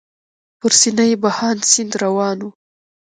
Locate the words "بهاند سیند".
1.23-1.93